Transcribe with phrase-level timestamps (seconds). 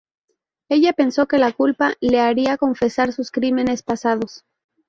[0.67, 4.43] Ella pensó que la culpa le haría confesar sus crímenes pasados.